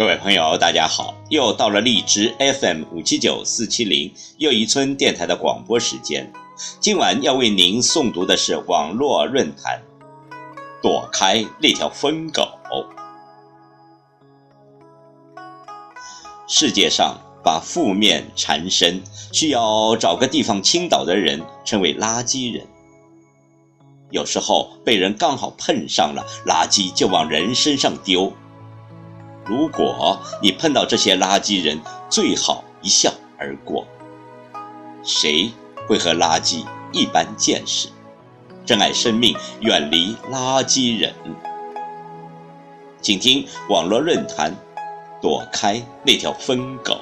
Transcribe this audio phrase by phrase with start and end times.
[0.00, 1.14] 各位朋友，大家好！
[1.28, 6.32] 又到了荔枝 FM 五七九四七零又一村电台的广播时间。
[6.80, 9.78] 今晚要为您诵读的是网络论坛
[10.82, 12.48] 《躲开那条疯狗》。
[16.48, 22.66] 世界上把负面缠身、需要找个地方倾倒的人称为垃圾人。
[24.08, 28.32] 有时候被人刚好碰上了，垃圾就往人身上丢。
[29.50, 33.84] 如果你碰到这些垃圾人，最好一笑而过。
[35.02, 35.50] 谁
[35.88, 37.88] 会和垃圾一般见识？
[38.64, 41.12] 珍爱生命，远离垃圾人。
[43.00, 44.54] 请听网络论坛。
[45.22, 46.98] 躲开那条疯狗。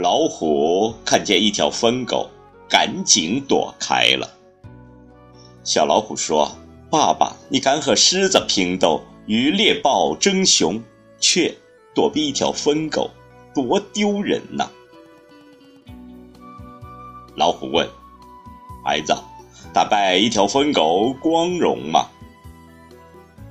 [0.00, 2.30] 老虎看见一条疯狗，
[2.68, 4.28] 赶紧躲开了。
[5.62, 6.50] 小老虎说
[6.90, 10.82] ：“爸爸，你敢和狮子拼斗，与猎豹争雄，
[11.20, 11.54] 却
[11.94, 13.10] 躲避一条疯狗，
[13.54, 14.70] 多丢人呐！”
[17.36, 17.86] 老虎问
[18.82, 19.14] ：“孩子，
[19.72, 22.08] 打败一条疯狗光荣吗？”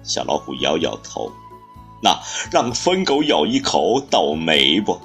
[0.01, 1.31] 小老虎摇摇头
[2.01, 2.19] ：“那
[2.51, 4.99] 让疯狗咬一口，倒霉不？”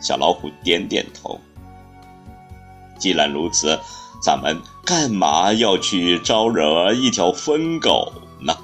[0.00, 1.40] 小老虎点点头。
[2.98, 3.78] 既然如此，
[4.22, 8.56] 咱们干嘛要去招惹一条疯狗呢？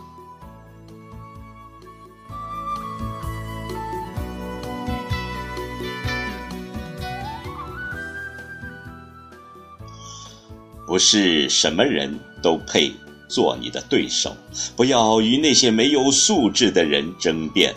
[10.87, 12.93] 不是什么人都配
[13.27, 14.37] 做你的对手，
[14.77, 17.75] 不要与那些没有素质的人争辩。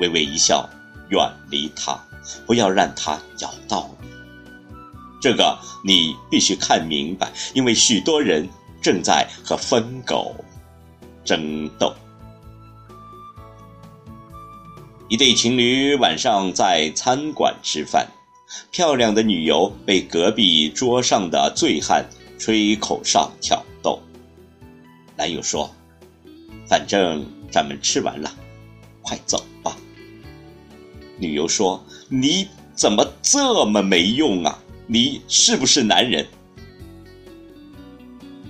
[0.00, 0.68] 微微一笑，
[1.10, 1.96] 远离他。
[2.46, 4.08] 不要让它咬到你，
[5.20, 8.48] 这个你必须看明白，因为许多人
[8.80, 10.34] 正在和疯狗
[11.24, 11.94] 争斗。
[15.08, 18.08] 一对情侣晚上在餐馆吃饭，
[18.70, 24.00] 漂亮的女友被隔壁桌上的醉汉吹口哨挑逗。
[25.16, 25.70] 男友说
[26.66, 28.32] ：“反正咱们吃完了，
[29.02, 29.76] 快走吧。”
[31.22, 31.82] 女友说。
[32.14, 34.58] 你怎么这么没用啊？
[34.86, 36.26] 你是不是男人？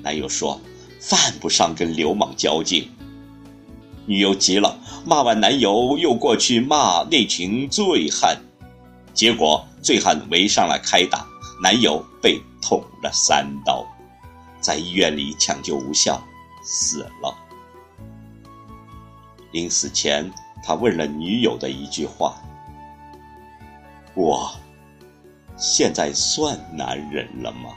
[0.02, 0.60] 男友说
[1.00, 2.90] ：“犯不上跟流氓较劲。”
[4.04, 8.36] 女友急了，骂完男友又过去骂那群醉汉，
[9.14, 11.24] 结果醉汉围上来开打，
[11.62, 13.86] 男友被捅了三刀，
[14.60, 16.20] 在医院里抢救无效
[16.64, 17.32] 死了。
[19.52, 20.28] 临死前，
[20.64, 22.34] 他问了女友的一句话。
[24.14, 24.50] 我
[25.56, 27.70] 现在算男人了吗？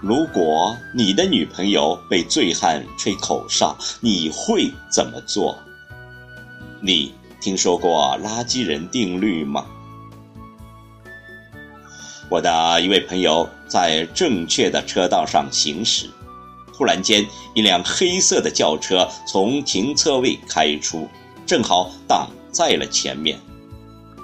[0.00, 5.56] 如果你的女朋友被醉汉吹口哨，你会怎么做？
[6.80, 9.64] 你听说过垃圾人定律吗？
[12.32, 16.08] 我的一位朋友在正确的车道上行驶，
[16.74, 21.06] 突然间，一辆黑色的轿车从停车位开出，
[21.44, 23.38] 正好挡在了前面。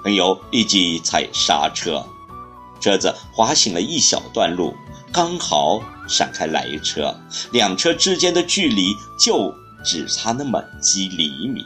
[0.03, 2.03] 朋友立即踩刹车，
[2.81, 4.73] 车子滑行了一小段路，
[5.13, 7.15] 刚好闪开来车，
[7.51, 9.53] 两车之间的距离就
[9.85, 11.63] 只差那么几厘米。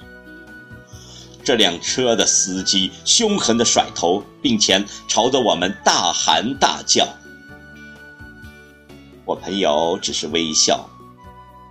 [1.44, 7.08] 这辆车的司机凶狠地甩头，并且朝着我们大喊大叫。
[9.26, 10.90] 我朋友只是微笑，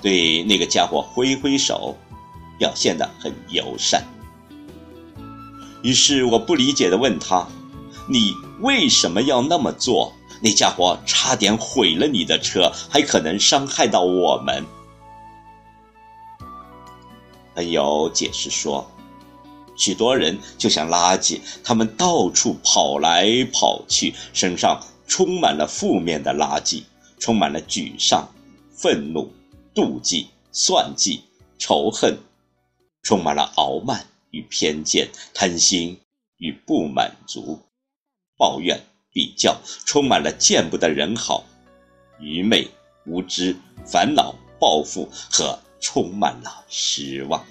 [0.03, 1.97] 对那个家伙挥挥手，
[2.59, 4.05] 表现得很友善。
[5.83, 7.47] 于是我不理解地问他
[8.09, 10.13] ：“你为什么要那么做？
[10.41, 14.65] 那家伙差点毁了你的车，还可能伤害到我们。”
[17.57, 18.87] 朋友解释说。
[19.83, 26.85] 许多人就像垃圾，他们到处跑来跑去，身上充满了负面的垃圾，
[27.19, 28.33] 充满了沮丧、
[28.77, 29.33] 愤怒、
[29.75, 31.25] 妒忌、算计、
[31.59, 32.17] 仇恨，
[33.03, 35.99] 充满了傲慢与偏见、贪心
[36.37, 37.59] 与不满足、
[38.39, 38.81] 抱怨、
[39.13, 41.45] 比较，充满了见不得人好、
[42.21, 42.69] 愚昧、
[43.05, 47.45] 无知、烦恼、报复和充满了失望。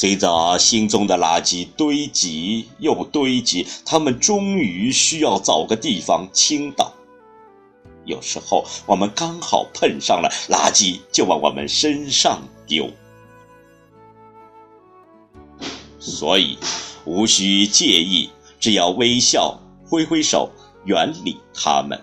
[0.00, 6.94] 随着心中的垃圾堆积又堆积，他们终于需要找个地方倾倒。
[8.06, 12.88] 有时候我们刚好碰上了垃圾，就往我们身上丢。
[15.98, 16.56] 所以
[17.04, 20.50] 无需介意，只要微笑、挥挥手，
[20.86, 22.02] 远离他们，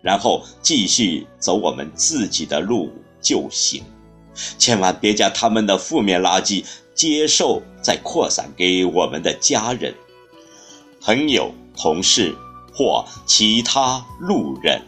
[0.00, 2.90] 然后继续走我们自己的路
[3.20, 3.84] 就行。
[4.56, 6.64] 千万别将他们的负面垃圾
[7.00, 9.94] 接受，再扩散给我们的家人、
[11.00, 12.36] 朋友、同事
[12.74, 14.82] 或其他路人。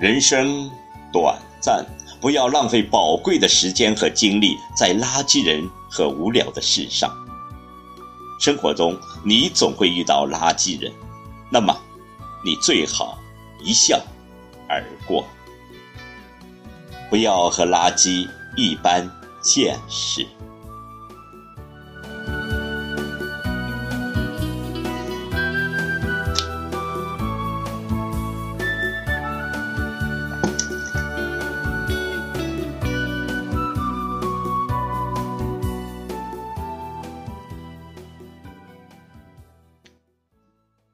[0.00, 0.68] 人生
[1.12, 1.86] 短暂，
[2.20, 7.08] 不要浪费宝贵的时间和精力在垃圾人和无聊的事上。
[8.40, 10.92] 生活中，你总会遇到垃圾人，
[11.52, 11.72] 那么，
[12.44, 13.16] 你最好
[13.64, 13.98] 一笑
[14.68, 15.26] 而过，
[17.08, 19.10] 不要和垃圾一般
[19.42, 20.26] 见识。